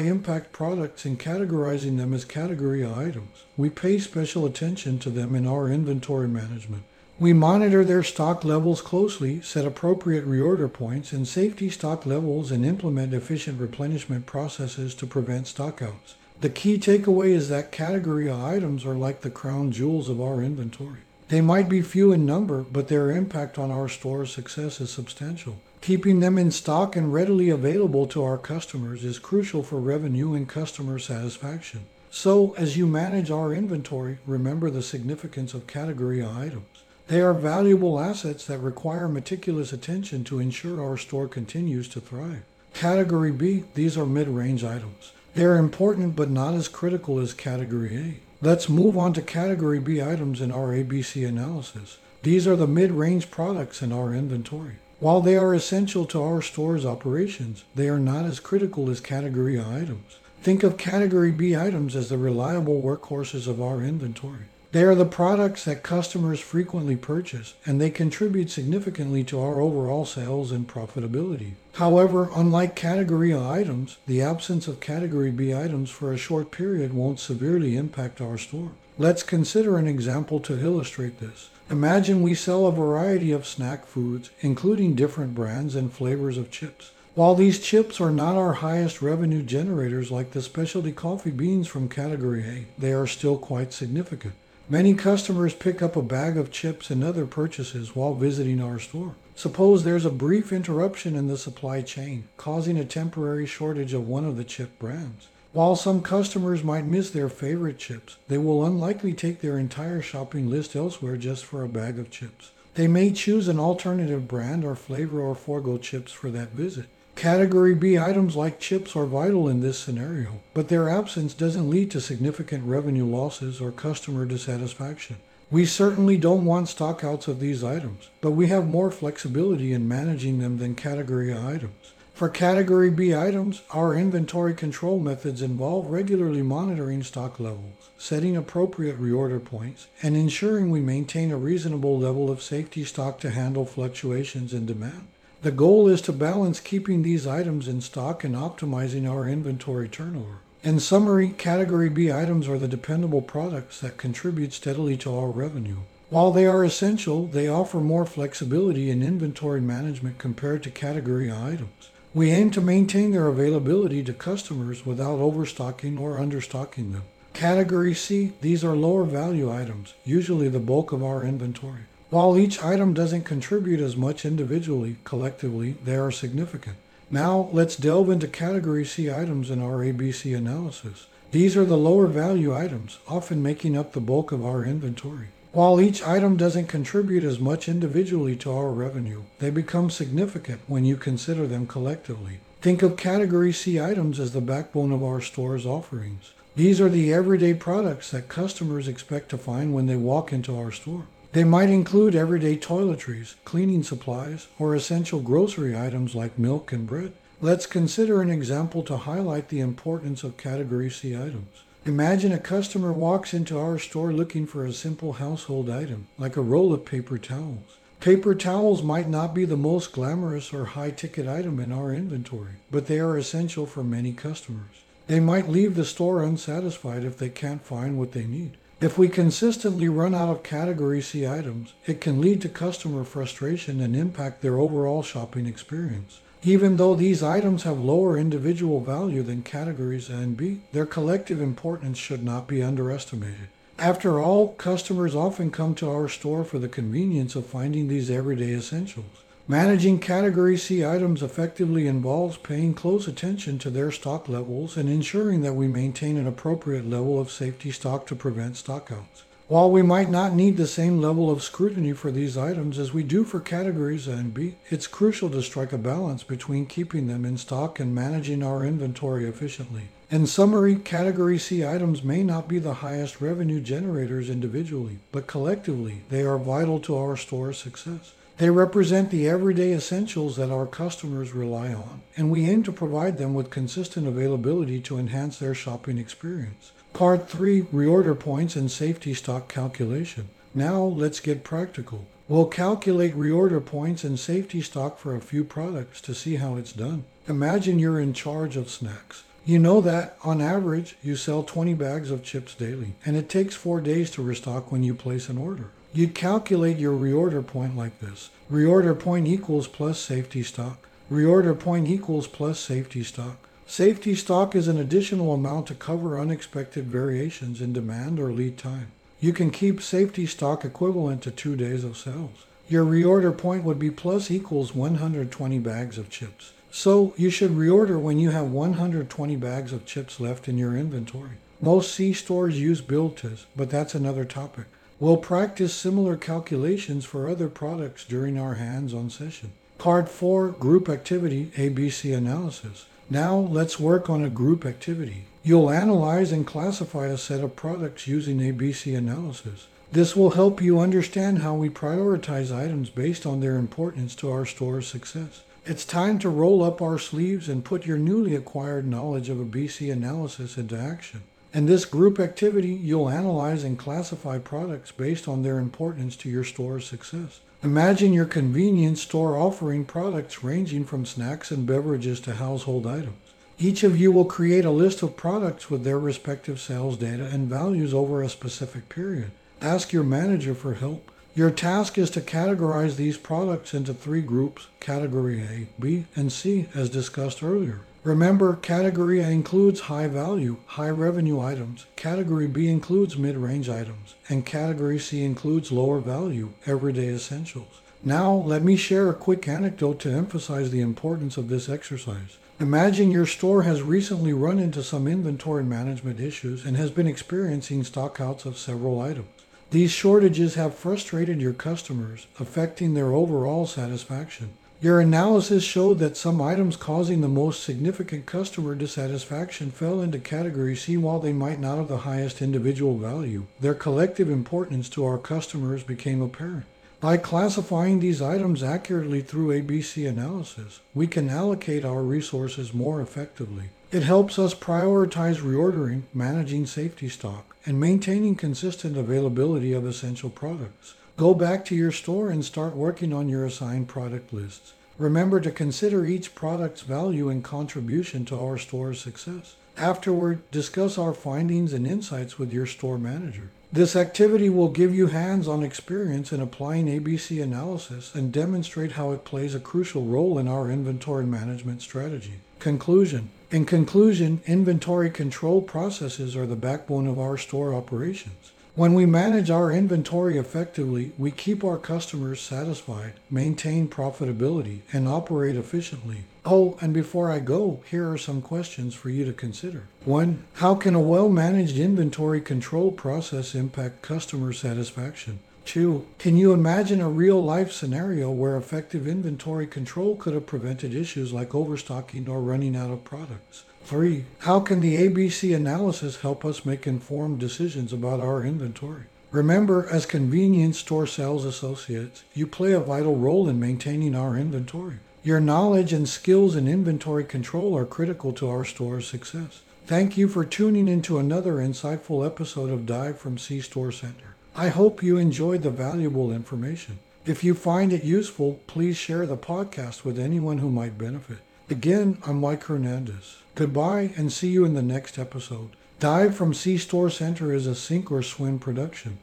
impact 0.00 0.52
products 0.52 1.04
and 1.04 1.18
categorizing 1.18 1.96
them 1.96 2.14
as 2.14 2.24
category 2.24 2.86
items, 2.86 3.42
we 3.56 3.70
pay 3.70 3.98
special 3.98 4.46
attention 4.46 5.00
to 5.00 5.10
them 5.10 5.34
in 5.34 5.48
our 5.48 5.68
inventory 5.68 6.28
management. 6.28 6.84
We 7.20 7.34
monitor 7.34 7.84
their 7.84 8.02
stock 8.02 8.44
levels 8.44 8.80
closely, 8.80 9.42
set 9.42 9.66
appropriate 9.66 10.26
reorder 10.26 10.72
points 10.72 11.12
and 11.12 11.28
safety 11.28 11.68
stock 11.68 12.06
levels, 12.06 12.50
and 12.50 12.64
implement 12.64 13.12
efficient 13.12 13.60
replenishment 13.60 14.24
processes 14.24 14.94
to 14.94 15.06
prevent 15.06 15.44
stockouts. 15.44 16.14
The 16.40 16.48
key 16.48 16.78
takeaway 16.78 17.32
is 17.32 17.50
that 17.50 17.72
category 17.72 18.32
items 18.32 18.86
are 18.86 18.94
like 18.94 19.20
the 19.20 19.28
crown 19.28 19.70
jewels 19.70 20.08
of 20.08 20.18
our 20.18 20.42
inventory. 20.42 21.00
They 21.28 21.42
might 21.42 21.68
be 21.68 21.82
few 21.82 22.10
in 22.10 22.24
number, 22.24 22.62
but 22.62 22.88
their 22.88 23.10
impact 23.10 23.58
on 23.58 23.70
our 23.70 23.90
store's 23.90 24.32
success 24.32 24.80
is 24.80 24.88
substantial. 24.88 25.60
Keeping 25.82 26.20
them 26.20 26.38
in 26.38 26.50
stock 26.50 26.96
and 26.96 27.12
readily 27.12 27.50
available 27.50 28.06
to 28.06 28.24
our 28.24 28.38
customers 28.38 29.04
is 29.04 29.18
crucial 29.18 29.62
for 29.62 29.78
revenue 29.78 30.32
and 30.32 30.48
customer 30.48 30.98
satisfaction. 30.98 31.84
So, 32.10 32.54
as 32.56 32.78
you 32.78 32.86
manage 32.86 33.30
our 33.30 33.52
inventory, 33.52 34.20
remember 34.26 34.70
the 34.70 34.82
significance 34.82 35.52
of 35.52 35.66
category 35.66 36.24
items. 36.24 36.84
They 37.10 37.22
are 37.22 37.34
valuable 37.34 37.98
assets 37.98 38.46
that 38.46 38.60
require 38.60 39.08
meticulous 39.08 39.72
attention 39.72 40.22
to 40.24 40.38
ensure 40.38 40.80
our 40.80 40.96
store 40.96 41.26
continues 41.26 41.88
to 41.88 42.00
thrive. 42.00 42.44
Category 42.72 43.32
B, 43.32 43.64
these 43.74 43.98
are 43.98 44.06
mid 44.06 44.28
range 44.28 44.62
items. 44.62 45.10
They 45.34 45.42
are 45.44 45.56
important 45.56 46.14
but 46.14 46.30
not 46.30 46.54
as 46.54 46.68
critical 46.68 47.18
as 47.18 47.34
Category 47.34 47.96
A. 47.96 48.20
Let's 48.46 48.68
move 48.68 48.96
on 48.96 49.12
to 49.14 49.22
Category 49.22 49.80
B 49.80 50.00
items 50.00 50.40
in 50.40 50.52
our 50.52 50.68
ABC 50.68 51.26
analysis. 51.26 51.98
These 52.22 52.46
are 52.46 52.54
the 52.54 52.68
mid 52.68 52.92
range 52.92 53.32
products 53.32 53.82
in 53.82 53.92
our 53.92 54.14
inventory. 54.14 54.76
While 55.00 55.20
they 55.20 55.36
are 55.36 55.52
essential 55.52 56.04
to 56.06 56.22
our 56.22 56.40
store's 56.40 56.86
operations, 56.86 57.64
they 57.74 57.88
are 57.88 57.98
not 57.98 58.24
as 58.24 58.38
critical 58.38 58.88
as 58.88 59.00
category 59.00 59.56
A 59.56 59.66
items. 59.66 60.18
Think 60.42 60.62
of 60.62 60.78
category 60.78 61.32
B 61.32 61.56
items 61.56 61.96
as 61.96 62.08
the 62.08 62.18
reliable 62.18 62.80
workhorses 62.80 63.48
of 63.48 63.60
our 63.60 63.82
inventory. 63.82 64.46
They 64.72 64.84
are 64.84 64.94
the 64.94 65.04
products 65.04 65.64
that 65.64 65.82
customers 65.82 66.38
frequently 66.38 66.94
purchase, 66.94 67.54
and 67.66 67.80
they 67.80 67.90
contribute 67.90 68.50
significantly 68.50 69.24
to 69.24 69.40
our 69.40 69.60
overall 69.60 70.04
sales 70.04 70.52
and 70.52 70.68
profitability. 70.68 71.54
However, 71.72 72.30
unlike 72.36 72.76
category 72.76 73.32
A 73.32 73.42
items, 73.42 73.96
the 74.06 74.22
absence 74.22 74.68
of 74.68 74.78
category 74.78 75.32
B 75.32 75.52
items 75.52 75.90
for 75.90 76.12
a 76.12 76.16
short 76.16 76.52
period 76.52 76.94
won't 76.94 77.18
severely 77.18 77.76
impact 77.76 78.20
our 78.20 78.38
store. 78.38 78.70
Let's 78.96 79.24
consider 79.24 79.76
an 79.76 79.88
example 79.88 80.38
to 80.40 80.60
illustrate 80.60 81.18
this. 81.18 81.50
Imagine 81.68 82.22
we 82.22 82.34
sell 82.34 82.66
a 82.66 82.72
variety 82.72 83.32
of 83.32 83.48
snack 83.48 83.86
foods, 83.86 84.30
including 84.40 84.94
different 84.94 85.34
brands 85.34 85.74
and 85.74 85.92
flavors 85.92 86.38
of 86.38 86.52
chips. 86.52 86.92
While 87.16 87.34
these 87.34 87.58
chips 87.58 88.00
are 88.00 88.12
not 88.12 88.36
our 88.36 88.52
highest 88.52 89.02
revenue 89.02 89.42
generators 89.42 90.12
like 90.12 90.30
the 90.30 90.40
specialty 90.40 90.92
coffee 90.92 91.32
beans 91.32 91.66
from 91.66 91.88
category 91.88 92.44
A, 92.44 92.66
they 92.80 92.92
are 92.92 93.08
still 93.08 93.36
quite 93.36 93.72
significant. 93.72 94.34
Many 94.70 94.94
customers 94.94 95.52
pick 95.52 95.82
up 95.82 95.96
a 95.96 96.02
bag 96.02 96.36
of 96.36 96.52
chips 96.52 96.90
and 96.90 97.02
other 97.02 97.26
purchases 97.26 97.96
while 97.96 98.14
visiting 98.14 98.62
our 98.62 98.78
store. 98.78 99.16
Suppose 99.34 99.82
there's 99.82 100.04
a 100.04 100.10
brief 100.10 100.52
interruption 100.52 101.16
in 101.16 101.26
the 101.26 101.36
supply 101.36 101.82
chain, 101.82 102.28
causing 102.36 102.78
a 102.78 102.84
temporary 102.84 103.46
shortage 103.46 103.92
of 103.92 104.06
one 104.06 104.24
of 104.24 104.36
the 104.36 104.44
chip 104.44 104.78
brands. 104.78 105.26
While 105.52 105.74
some 105.74 106.02
customers 106.02 106.62
might 106.62 106.86
miss 106.86 107.10
their 107.10 107.28
favorite 107.28 107.78
chips, 107.78 108.16
they 108.28 108.38
will 108.38 108.64
unlikely 108.64 109.12
take 109.12 109.40
their 109.40 109.58
entire 109.58 110.00
shopping 110.00 110.48
list 110.48 110.76
elsewhere 110.76 111.16
just 111.16 111.44
for 111.44 111.64
a 111.64 111.68
bag 111.68 111.98
of 111.98 112.12
chips. 112.12 112.52
They 112.74 112.86
may 112.86 113.10
choose 113.10 113.48
an 113.48 113.58
alternative 113.58 114.28
brand 114.28 114.64
or 114.64 114.76
flavor 114.76 115.20
or 115.20 115.34
forego 115.34 115.78
chips 115.78 116.12
for 116.12 116.30
that 116.30 116.52
visit. 116.52 116.86
Category 117.20 117.74
B 117.74 117.98
items 117.98 118.34
like 118.34 118.58
chips 118.58 118.96
are 118.96 119.04
vital 119.04 119.46
in 119.46 119.60
this 119.60 119.78
scenario, 119.78 120.40
but 120.54 120.68
their 120.68 120.88
absence 120.88 121.34
doesn't 121.34 121.68
lead 121.68 121.90
to 121.90 122.00
significant 122.00 122.64
revenue 122.64 123.04
losses 123.04 123.60
or 123.60 123.72
customer 123.72 124.24
dissatisfaction. 124.24 125.16
We 125.50 125.66
certainly 125.66 126.16
don't 126.16 126.46
want 126.46 126.68
stockouts 126.68 127.28
of 127.28 127.38
these 127.38 127.62
items, 127.62 128.08
but 128.22 128.30
we 128.30 128.46
have 128.46 128.66
more 128.66 128.90
flexibility 128.90 129.74
in 129.74 129.86
managing 129.86 130.38
them 130.38 130.56
than 130.56 130.74
category 130.74 131.30
A 131.30 131.38
items. 131.38 131.92
For 132.14 132.30
Category 132.30 132.88
B 132.88 133.14
items, 133.14 133.60
our 133.70 133.94
inventory 133.94 134.54
control 134.54 134.98
methods 134.98 135.42
involve 135.42 135.90
regularly 135.90 136.40
monitoring 136.40 137.02
stock 137.02 137.38
levels, 137.38 137.90
setting 137.98 138.34
appropriate 138.34 138.98
reorder 138.98 139.44
points, 139.44 139.88
and 140.02 140.16
ensuring 140.16 140.70
we 140.70 140.80
maintain 140.80 141.32
a 141.32 141.36
reasonable 141.36 141.98
level 141.98 142.30
of 142.30 142.40
safety 142.42 142.82
stock 142.82 143.20
to 143.20 143.28
handle 143.28 143.66
fluctuations 143.66 144.54
in 144.54 144.64
demand. 144.64 145.08
The 145.42 145.50
goal 145.50 145.88
is 145.88 146.02
to 146.02 146.12
balance 146.12 146.60
keeping 146.60 147.02
these 147.02 147.26
items 147.26 147.66
in 147.66 147.80
stock 147.80 148.24
and 148.24 148.34
optimizing 148.34 149.10
our 149.10 149.26
inventory 149.26 149.88
turnover. 149.88 150.40
In 150.62 150.78
summary, 150.78 151.30
Category 151.30 151.88
B 151.88 152.12
items 152.12 152.46
are 152.46 152.58
the 152.58 152.68
dependable 152.68 153.22
products 153.22 153.80
that 153.80 153.96
contribute 153.96 154.52
steadily 154.52 154.98
to 154.98 155.16
our 155.16 155.28
revenue. 155.28 155.78
While 156.10 156.30
they 156.30 156.44
are 156.44 156.62
essential, 156.62 157.26
they 157.26 157.48
offer 157.48 157.80
more 157.80 158.04
flexibility 158.04 158.90
in 158.90 159.02
inventory 159.02 159.62
management 159.62 160.18
compared 160.18 160.62
to 160.64 160.70
category 160.70 161.30
A 161.30 161.34
items. 161.34 161.88
We 162.12 162.32
aim 162.32 162.50
to 162.50 162.60
maintain 162.60 163.12
their 163.12 163.28
availability 163.28 164.02
to 164.04 164.12
customers 164.12 164.84
without 164.84 165.20
overstocking 165.20 165.96
or 165.96 166.18
understocking 166.18 166.92
them. 166.92 167.04
Category 167.32 167.94
C, 167.94 168.32
these 168.42 168.62
are 168.62 168.76
lower 168.76 169.04
value 169.04 169.50
items, 169.50 169.94
usually 170.04 170.50
the 170.50 170.58
bulk 170.58 170.92
of 170.92 171.02
our 171.02 171.24
inventory. 171.24 171.84
While 172.10 172.36
each 172.36 172.60
item 172.60 172.92
doesn't 172.92 173.22
contribute 173.22 173.78
as 173.78 173.96
much 173.96 174.24
individually, 174.24 174.96
collectively, 175.04 175.76
they 175.84 175.94
are 175.94 176.10
significant. 176.10 176.76
Now, 177.08 177.48
let's 177.52 177.76
delve 177.76 178.10
into 178.10 178.26
Category 178.26 178.84
C 178.84 179.08
items 179.08 179.48
in 179.48 179.62
our 179.62 179.78
ABC 179.78 180.36
analysis. 180.36 181.06
These 181.30 181.56
are 181.56 181.64
the 181.64 181.76
lower 181.76 182.08
value 182.08 182.52
items, 182.52 182.98
often 183.06 183.40
making 183.40 183.78
up 183.78 183.92
the 183.92 184.00
bulk 184.00 184.32
of 184.32 184.44
our 184.44 184.64
inventory. 184.64 185.28
While 185.52 185.80
each 185.80 186.02
item 186.02 186.36
doesn't 186.36 186.66
contribute 186.66 187.22
as 187.22 187.38
much 187.38 187.68
individually 187.68 188.34
to 188.36 188.50
our 188.50 188.72
revenue, 188.72 189.22
they 189.38 189.50
become 189.50 189.88
significant 189.88 190.62
when 190.66 190.84
you 190.84 190.96
consider 190.96 191.46
them 191.46 191.64
collectively. 191.64 192.40
Think 192.60 192.82
of 192.82 192.96
Category 192.96 193.52
C 193.52 193.80
items 193.80 194.18
as 194.18 194.32
the 194.32 194.40
backbone 194.40 194.90
of 194.90 195.04
our 195.04 195.20
store's 195.20 195.64
offerings. 195.64 196.32
These 196.56 196.80
are 196.80 196.88
the 196.88 197.12
everyday 197.12 197.54
products 197.54 198.10
that 198.10 198.28
customers 198.28 198.88
expect 198.88 199.28
to 199.28 199.38
find 199.38 199.72
when 199.72 199.86
they 199.86 199.94
walk 199.94 200.32
into 200.32 200.58
our 200.58 200.72
store. 200.72 201.04
They 201.32 201.44
might 201.44 201.70
include 201.70 202.16
everyday 202.16 202.56
toiletries, 202.56 203.36
cleaning 203.44 203.84
supplies, 203.84 204.48
or 204.58 204.74
essential 204.74 205.20
grocery 205.20 205.78
items 205.78 206.16
like 206.16 206.36
milk 206.36 206.72
and 206.72 206.88
bread. 206.88 207.12
Let's 207.40 207.66
consider 207.66 208.20
an 208.20 208.30
example 208.30 208.82
to 208.82 208.96
highlight 208.96 209.48
the 209.48 209.60
importance 209.60 210.24
of 210.24 210.36
Category 210.36 210.90
C 210.90 211.14
items. 211.14 211.62
Imagine 211.86 212.32
a 212.32 212.38
customer 212.38 212.92
walks 212.92 213.32
into 213.32 213.56
our 213.56 213.78
store 213.78 214.12
looking 214.12 214.44
for 214.44 214.64
a 214.64 214.72
simple 214.72 215.14
household 215.14 215.70
item, 215.70 216.08
like 216.18 216.36
a 216.36 216.42
roll 216.42 216.72
of 216.74 216.84
paper 216.84 217.16
towels. 217.16 217.78
Paper 218.00 218.34
towels 218.34 218.82
might 218.82 219.08
not 219.08 219.32
be 219.32 219.44
the 219.44 219.56
most 219.56 219.92
glamorous 219.92 220.52
or 220.52 220.64
high 220.64 220.90
ticket 220.90 221.28
item 221.28 221.60
in 221.60 221.70
our 221.70 221.94
inventory, 221.94 222.54
but 222.72 222.86
they 222.86 222.98
are 222.98 223.16
essential 223.16 223.66
for 223.66 223.84
many 223.84 224.12
customers. 224.12 224.82
They 225.06 225.20
might 225.20 225.48
leave 225.48 225.76
the 225.76 225.84
store 225.84 226.24
unsatisfied 226.24 227.04
if 227.04 227.18
they 227.18 227.28
can't 227.28 227.64
find 227.64 227.98
what 227.98 228.12
they 228.12 228.24
need. 228.24 228.56
If 228.80 228.96
we 228.96 229.10
consistently 229.10 229.90
run 229.90 230.14
out 230.14 230.30
of 230.30 230.42
Category 230.42 231.02
C 231.02 231.26
items, 231.26 231.74
it 231.84 232.00
can 232.00 232.18
lead 232.18 232.40
to 232.40 232.48
customer 232.48 233.04
frustration 233.04 233.78
and 233.78 233.94
impact 233.94 234.40
their 234.40 234.58
overall 234.58 235.02
shopping 235.02 235.44
experience. 235.44 236.20
Even 236.42 236.78
though 236.78 236.94
these 236.94 237.22
items 237.22 237.64
have 237.64 237.78
lower 237.78 238.16
individual 238.16 238.80
value 238.80 239.22
than 239.22 239.42
categories 239.42 240.08
A 240.08 240.14
and 240.14 240.34
B, 240.34 240.62
their 240.72 240.86
collective 240.86 241.42
importance 241.42 241.98
should 241.98 242.24
not 242.24 242.48
be 242.48 242.62
underestimated. 242.62 243.48
After 243.78 244.18
all, 244.18 244.54
customers 244.54 245.14
often 245.14 245.50
come 245.50 245.74
to 245.74 245.90
our 245.90 246.08
store 246.08 246.42
for 246.42 246.58
the 246.58 246.68
convenience 246.68 247.36
of 247.36 247.44
finding 247.44 247.88
these 247.88 248.10
everyday 248.10 248.54
essentials. 248.54 249.24
Managing 249.48 249.98
Category 249.98 250.56
C 250.56 250.84
items 250.84 251.22
effectively 251.22 251.86
involves 251.88 252.36
paying 252.36 252.72
close 252.72 253.08
attention 253.08 253.58
to 253.58 253.70
their 253.70 253.90
stock 253.90 254.28
levels 254.28 254.76
and 254.76 254.88
ensuring 254.88 255.42
that 255.42 255.54
we 255.54 255.66
maintain 255.66 256.16
an 256.16 256.26
appropriate 256.26 256.88
level 256.88 257.18
of 257.18 257.32
safety 257.32 257.72
stock 257.72 258.06
to 258.06 258.14
prevent 258.14 258.54
stockouts. 258.54 259.24
While 259.48 259.72
we 259.72 259.82
might 259.82 260.08
not 260.08 260.32
need 260.32 260.56
the 260.56 260.68
same 260.68 261.00
level 261.00 261.28
of 261.28 261.42
scrutiny 261.42 261.92
for 261.92 262.12
these 262.12 262.38
items 262.38 262.78
as 262.78 262.92
we 262.92 263.02
do 263.02 263.24
for 263.24 263.40
categories 263.40 264.06
A 264.06 264.12
and 264.12 264.32
B, 264.32 264.54
it's 264.70 264.86
crucial 264.86 265.28
to 265.30 265.42
strike 265.42 265.72
a 265.72 265.78
balance 265.78 266.22
between 266.22 266.66
keeping 266.66 267.08
them 267.08 267.24
in 267.24 267.36
stock 267.36 267.80
and 267.80 267.92
managing 267.92 268.44
our 268.44 268.64
inventory 268.64 269.28
efficiently. 269.28 269.88
In 270.08 270.28
summary, 270.28 270.76
Category 270.76 271.36
C 271.36 271.66
items 271.66 272.04
may 272.04 272.22
not 272.22 272.46
be 272.46 272.60
the 272.60 272.74
highest 272.74 273.20
revenue 273.20 273.60
generators 273.60 274.30
individually, 274.30 274.98
but 275.10 275.26
collectively 275.26 276.02
they 276.10 276.22
are 276.22 276.38
vital 276.38 276.78
to 276.80 276.96
our 276.96 277.16
store's 277.16 277.58
success. 277.58 278.12
They 278.40 278.48
represent 278.48 279.10
the 279.10 279.28
everyday 279.28 279.74
essentials 279.74 280.36
that 280.36 280.50
our 280.50 280.64
customers 280.64 281.34
rely 281.34 281.74
on, 281.74 282.00
and 282.16 282.30
we 282.30 282.48
aim 282.48 282.62
to 282.62 282.72
provide 282.72 283.18
them 283.18 283.34
with 283.34 283.50
consistent 283.50 284.06
availability 284.06 284.80
to 284.80 284.96
enhance 284.96 285.38
their 285.38 285.54
shopping 285.54 285.98
experience. 285.98 286.72
Part 286.94 287.28
3 287.28 287.64
Reorder 287.64 288.18
Points 288.18 288.56
and 288.56 288.70
Safety 288.70 289.12
Stock 289.12 289.52
Calculation. 289.52 290.30
Now 290.54 290.82
let's 290.82 291.20
get 291.20 291.44
practical. 291.44 292.06
We'll 292.28 292.46
calculate 292.46 293.14
reorder 293.14 293.62
points 293.62 294.04
and 294.04 294.18
safety 294.18 294.62
stock 294.62 294.98
for 294.98 295.14
a 295.14 295.20
few 295.20 295.44
products 295.44 296.00
to 296.00 296.14
see 296.14 296.36
how 296.36 296.56
it's 296.56 296.72
done. 296.72 297.04
Imagine 297.28 297.78
you're 297.78 298.00
in 298.00 298.14
charge 298.14 298.56
of 298.56 298.70
snacks. 298.70 299.22
You 299.44 299.58
know 299.58 299.82
that, 299.82 300.16
on 300.24 300.40
average, 300.40 300.96
you 301.02 301.14
sell 301.14 301.42
20 301.42 301.74
bags 301.74 302.10
of 302.10 302.24
chips 302.24 302.54
daily, 302.54 302.94
and 303.04 303.18
it 303.18 303.28
takes 303.28 303.54
four 303.54 303.82
days 303.82 304.10
to 304.12 304.22
restock 304.22 304.72
when 304.72 304.82
you 304.82 304.94
place 304.94 305.28
an 305.28 305.36
order. 305.36 305.72
You'd 305.92 306.14
calculate 306.14 306.78
your 306.78 306.96
reorder 306.96 307.44
point 307.44 307.76
like 307.76 307.98
this. 307.98 308.30
Reorder 308.50 308.96
point 308.96 309.26
equals 309.26 309.66
plus 309.66 309.98
safety 309.98 310.44
stock. 310.44 310.88
Reorder 311.10 311.58
point 311.58 311.88
equals 311.88 312.28
plus 312.28 312.60
safety 312.60 313.02
stock. 313.02 313.48
Safety 313.66 314.14
stock 314.14 314.54
is 314.54 314.68
an 314.68 314.78
additional 314.78 315.32
amount 315.32 315.66
to 315.66 315.74
cover 315.74 316.20
unexpected 316.20 316.86
variations 316.86 317.60
in 317.60 317.72
demand 317.72 318.20
or 318.20 318.30
lead 318.30 318.56
time. 318.56 318.92
You 319.18 319.32
can 319.32 319.50
keep 319.50 319.82
safety 319.82 320.26
stock 320.26 320.64
equivalent 320.64 321.22
to 321.22 321.32
two 321.32 321.56
days 321.56 321.82
of 321.82 321.96
sales. 321.96 322.46
Your 322.68 322.84
reorder 322.84 323.36
point 323.36 323.64
would 323.64 323.80
be 323.80 323.90
plus 323.90 324.30
equals 324.30 324.72
120 324.72 325.58
bags 325.58 325.98
of 325.98 326.08
chips. 326.08 326.52
So 326.70 327.14
you 327.16 327.30
should 327.30 327.50
reorder 327.50 328.00
when 328.00 328.20
you 328.20 328.30
have 328.30 328.52
120 328.52 329.34
bags 329.36 329.72
of 329.72 329.86
chips 329.86 330.20
left 330.20 330.46
in 330.46 330.56
your 330.56 330.76
inventory. 330.76 331.38
Most 331.60 331.92
C 331.92 332.12
stores 332.12 332.60
use 332.60 332.80
BuildTest, 332.80 333.46
but 333.56 333.70
that's 333.70 333.96
another 333.96 334.24
topic. 334.24 334.66
We'll 335.00 335.16
practice 335.16 335.72
similar 335.72 336.18
calculations 336.18 337.06
for 337.06 337.26
other 337.26 337.48
products 337.48 338.04
during 338.04 338.38
our 338.38 338.56
hands-on 338.56 339.08
session. 339.08 339.52
Card 339.78 340.10
4, 340.10 340.48
Group 340.48 340.90
Activity 340.90 341.50
ABC 341.56 342.14
Analysis. 342.14 342.84
Now 343.08 343.34
let's 343.34 343.80
work 343.80 344.10
on 344.10 344.22
a 344.22 344.28
group 344.28 344.66
activity. 344.66 345.24
You'll 345.42 345.70
analyze 345.70 346.32
and 346.32 346.46
classify 346.46 347.06
a 347.06 347.16
set 347.16 347.40
of 347.40 347.56
products 347.56 348.06
using 348.06 348.40
ABC 348.40 348.94
analysis. 348.94 349.68
This 349.90 350.14
will 350.14 350.32
help 350.32 350.60
you 350.60 350.78
understand 350.78 351.38
how 351.38 351.54
we 351.54 351.70
prioritize 351.70 352.54
items 352.54 352.90
based 352.90 353.24
on 353.24 353.40
their 353.40 353.56
importance 353.56 354.14
to 354.16 354.30
our 354.30 354.44
store's 354.44 354.86
success. 354.86 355.44
It's 355.64 355.86
time 355.86 356.18
to 356.18 356.28
roll 356.28 356.62
up 356.62 356.82
our 356.82 356.98
sleeves 356.98 357.48
and 357.48 357.64
put 357.64 357.86
your 357.86 357.96
newly 357.96 358.34
acquired 358.34 358.86
knowledge 358.86 359.30
of 359.30 359.38
ABC 359.38 359.90
analysis 359.90 360.58
into 360.58 360.78
action. 360.78 361.22
In 361.52 361.66
this 361.66 361.84
group 361.84 362.20
activity, 362.20 362.68
you'll 362.68 363.08
analyze 363.08 363.64
and 363.64 363.76
classify 363.76 364.38
products 364.38 364.92
based 364.92 365.26
on 365.26 365.42
their 365.42 365.58
importance 365.58 366.14
to 366.16 366.28
your 366.28 366.44
store's 366.44 366.86
success. 366.86 367.40
Imagine 367.64 368.12
your 368.12 368.24
convenience 368.24 369.02
store 369.02 369.36
offering 369.36 369.84
products 369.84 370.44
ranging 370.44 370.84
from 370.84 371.04
snacks 371.04 371.50
and 371.50 371.66
beverages 371.66 372.20
to 372.20 372.34
household 372.34 372.86
items. 372.86 373.16
Each 373.58 373.82
of 373.82 373.98
you 373.98 374.12
will 374.12 374.26
create 374.26 374.64
a 374.64 374.70
list 374.70 375.02
of 375.02 375.16
products 375.16 375.68
with 375.68 375.82
their 375.82 375.98
respective 375.98 376.60
sales 376.60 376.96
data 376.96 377.26
and 377.26 377.50
values 377.50 377.92
over 377.92 378.22
a 378.22 378.28
specific 378.28 378.88
period. 378.88 379.32
Ask 379.60 379.92
your 379.92 380.04
manager 380.04 380.54
for 380.54 380.74
help. 380.74 381.10
Your 381.34 381.50
task 381.50 381.98
is 381.98 382.10
to 382.10 382.20
categorize 382.20 382.94
these 382.94 383.18
products 383.18 383.74
into 383.74 383.92
three 383.92 384.22
groups, 384.22 384.68
category 384.78 385.42
A, 385.42 385.68
B, 385.80 386.06
and 386.14 386.32
C, 386.32 386.68
as 386.74 386.88
discussed 386.88 387.42
earlier. 387.42 387.80
Remember, 388.02 388.56
category 388.56 389.20
A 389.20 389.28
includes 389.28 389.80
high 389.80 390.06
value, 390.06 390.56
high 390.64 390.88
revenue 390.88 391.38
items, 391.38 391.84
category 391.96 392.46
B 392.46 392.66
includes 392.66 393.18
mid-range 393.18 393.68
items, 393.68 394.14
and 394.26 394.46
category 394.46 394.98
C 394.98 395.22
includes 395.22 395.70
lower 395.70 395.98
value, 395.98 396.54
everyday 396.64 397.08
essentials. 397.08 397.82
Now, 398.02 398.32
let 398.32 398.62
me 398.62 398.76
share 398.76 399.10
a 399.10 399.14
quick 399.14 399.46
anecdote 399.46 400.00
to 400.00 400.10
emphasize 400.10 400.70
the 400.70 400.80
importance 400.80 401.36
of 401.36 401.48
this 401.48 401.68
exercise. 401.68 402.38
Imagine 402.58 403.10
your 403.10 403.26
store 403.26 403.64
has 403.64 403.82
recently 403.82 404.32
run 404.32 404.58
into 404.58 404.82
some 404.82 405.06
inventory 405.06 405.64
management 405.64 406.20
issues 406.20 406.64
and 406.64 406.78
has 406.78 406.90
been 406.90 407.06
experiencing 407.06 407.82
stockouts 407.82 408.46
of 408.46 408.56
several 408.56 409.02
items. 409.02 409.28
These 409.72 409.90
shortages 409.90 410.54
have 410.54 410.74
frustrated 410.74 411.42
your 411.42 411.52
customers, 411.52 412.26
affecting 412.38 412.94
their 412.94 413.12
overall 413.12 413.66
satisfaction. 413.66 414.54
Your 414.82 414.98
analysis 414.98 415.62
showed 415.62 415.98
that 415.98 416.16
some 416.16 416.40
items 416.40 416.74
causing 416.74 417.20
the 417.20 417.28
most 417.28 417.62
significant 417.62 418.24
customer 418.24 418.74
dissatisfaction 418.74 419.70
fell 419.70 420.00
into 420.00 420.18
category 420.18 420.74
C 420.74 420.96
while 420.96 421.20
they 421.20 421.34
might 421.34 421.60
not 421.60 421.76
have 421.76 421.88
the 421.88 421.98
highest 421.98 422.40
individual 422.40 422.96
value. 422.96 423.44
Their 423.60 423.74
collective 423.74 424.30
importance 424.30 424.88
to 424.90 425.04
our 425.04 425.18
customers 425.18 425.82
became 425.82 426.22
apparent. 426.22 426.64
By 426.98 427.18
classifying 427.18 428.00
these 428.00 428.22
items 428.22 428.62
accurately 428.62 429.20
through 429.20 429.60
ABC 429.62 430.08
analysis, 430.08 430.80
we 430.94 431.06
can 431.06 431.28
allocate 431.28 431.84
our 431.84 432.02
resources 432.02 432.72
more 432.72 433.02
effectively. 433.02 433.64
It 433.92 434.04
helps 434.04 434.38
us 434.38 434.54
prioritize 434.54 435.42
reordering, 435.42 436.04
managing 436.14 436.64
safety 436.64 437.10
stock, 437.10 437.54
and 437.66 437.78
maintaining 437.78 438.34
consistent 438.34 438.96
availability 438.96 439.74
of 439.74 439.86
essential 439.86 440.30
products. 440.30 440.94
Go 441.20 441.34
back 441.34 441.66
to 441.66 441.74
your 441.74 441.92
store 441.92 442.30
and 442.30 442.42
start 442.42 442.74
working 442.74 443.12
on 443.12 443.28
your 443.28 443.44
assigned 443.44 443.88
product 443.88 444.32
lists. 444.32 444.72
Remember 445.00 445.40
to 445.40 445.50
consider 445.50 446.04
each 446.04 446.34
product's 446.34 446.82
value 446.82 447.30
and 447.30 447.42
contribution 447.42 448.26
to 448.26 448.38
our 448.38 448.58
store's 448.58 449.00
success. 449.00 449.56
Afterward, 449.78 450.42
discuss 450.50 450.98
our 450.98 451.14
findings 451.14 451.72
and 451.72 451.86
insights 451.86 452.38
with 452.38 452.52
your 452.52 452.66
store 452.66 452.98
manager. 452.98 453.48
This 453.72 453.96
activity 453.96 454.50
will 454.50 454.68
give 454.68 454.94
you 454.94 455.06
hands-on 455.06 455.62
experience 455.62 456.32
in 456.32 456.42
applying 456.42 456.84
ABC 456.84 457.42
analysis 457.42 458.14
and 458.14 458.30
demonstrate 458.30 458.92
how 458.92 459.12
it 459.12 459.24
plays 459.24 459.54
a 459.54 459.60
crucial 459.60 460.04
role 460.04 460.38
in 460.38 460.46
our 460.46 460.70
inventory 460.70 461.24
management 461.24 461.80
strategy. 461.80 462.34
Conclusion. 462.58 463.30
In 463.50 463.64
conclusion, 463.64 464.42
inventory 464.44 465.08
control 465.08 465.62
processes 465.62 466.36
are 466.36 466.46
the 466.46 466.56
backbone 466.56 467.06
of 467.06 467.18
our 467.18 467.38
store 467.38 467.72
operations. 467.72 468.52
When 468.76 468.94
we 468.94 469.04
manage 469.04 469.50
our 469.50 469.72
inventory 469.72 470.38
effectively, 470.38 471.10
we 471.18 471.32
keep 471.32 471.64
our 471.64 471.76
customers 471.76 472.40
satisfied, 472.40 473.14
maintain 473.28 473.88
profitability, 473.88 474.80
and 474.92 475.08
operate 475.08 475.56
efficiently. 475.56 476.18
Oh, 476.46 476.78
and 476.80 476.94
before 476.94 477.32
I 477.32 477.40
go, 477.40 477.82
here 477.90 478.08
are 478.10 478.16
some 478.16 478.40
questions 478.40 478.94
for 478.94 479.10
you 479.10 479.24
to 479.24 479.32
consider. 479.32 479.88
One, 480.04 480.44
how 480.54 480.76
can 480.76 480.94
a 480.94 481.00
well 481.00 481.28
managed 481.28 481.78
inventory 481.78 482.40
control 482.40 482.92
process 482.92 483.56
impact 483.56 484.02
customer 484.02 484.52
satisfaction? 484.52 485.40
Two, 485.64 486.06
can 486.18 486.36
you 486.36 486.52
imagine 486.52 487.00
a 487.00 487.08
real 487.08 487.42
life 487.42 487.72
scenario 487.72 488.30
where 488.30 488.56
effective 488.56 489.06
inventory 489.06 489.66
control 489.66 490.16
could 490.16 490.32
have 490.32 490.46
prevented 490.46 490.94
issues 490.94 491.32
like 491.32 491.54
overstocking 491.54 492.28
or 492.28 492.40
running 492.40 492.76
out 492.76 492.90
of 492.90 493.04
products? 493.04 493.64
Three, 493.82 494.24
how 494.40 494.60
can 494.60 494.80
the 494.80 494.96
ABC 494.96 495.54
analysis 495.54 496.20
help 496.20 496.44
us 496.44 496.64
make 496.64 496.86
informed 496.86 497.40
decisions 497.40 497.92
about 497.92 498.20
our 498.20 498.44
inventory? 498.44 499.04
Remember, 499.30 499.86
as 499.90 500.06
convenience 500.06 500.78
store 500.78 501.06
sales 501.06 501.44
associates, 501.44 502.24
you 502.34 502.46
play 502.46 502.72
a 502.72 502.80
vital 502.80 503.16
role 503.16 503.48
in 503.48 503.60
maintaining 503.60 504.14
our 504.14 504.36
inventory. 504.36 504.98
Your 505.22 505.40
knowledge 505.40 505.92
and 505.92 506.08
skills 506.08 506.56
in 506.56 506.66
inventory 506.66 507.24
control 507.24 507.76
are 507.76 507.84
critical 507.84 508.32
to 508.34 508.48
our 508.48 508.64
store's 508.64 509.06
success. 509.06 509.60
Thank 509.86 510.16
you 510.16 510.28
for 510.28 510.44
tuning 510.44 510.88
into 510.88 511.18
another 511.18 511.54
insightful 511.54 512.24
episode 512.24 512.70
of 512.70 512.86
Dive 512.86 513.18
from 513.18 513.38
C 513.38 513.60
Store 513.60 513.92
Center. 513.92 514.34
I 514.54 514.68
hope 514.68 515.02
you 515.02 515.16
enjoyed 515.16 515.62
the 515.62 515.70
valuable 515.70 516.32
information. 516.32 516.98
If 517.26 517.44
you 517.44 517.54
find 517.54 517.92
it 517.92 518.02
useful, 518.02 518.60
please 518.66 518.96
share 518.96 519.26
the 519.26 519.36
podcast 519.36 520.04
with 520.04 520.18
anyone 520.18 520.58
who 520.58 520.70
might 520.70 520.96
benefit. 520.96 521.38
Again, 521.70 522.18
I'm 522.26 522.40
Mike 522.40 522.64
Hernandez. 522.64 523.36
Goodbye 523.54 524.10
and 524.16 524.32
see 524.32 524.48
you 524.48 524.64
in 524.64 524.74
the 524.74 524.82
next 524.82 525.20
episode. 525.20 525.70
Dive 526.00 526.34
from 526.34 526.52
C 526.52 526.76
Store 526.76 527.08
Center 527.08 527.54
is 527.54 527.68
a 527.68 527.76
sink 527.76 528.10
or 528.10 528.24
swim 528.24 528.58
production. 528.58 529.20